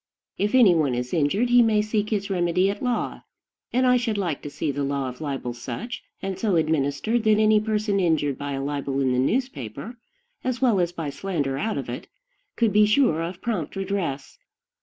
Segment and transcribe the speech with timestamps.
[0.39, 3.21] If any one is injured, he may seek his remedy at law;
[3.71, 7.37] and I should like to see the law of libel such and so administered that
[7.37, 9.97] any person injured by a libel in the newspaper,
[10.43, 12.07] as well as by slander out of it,
[12.55, 14.39] could be sure of prompt redress.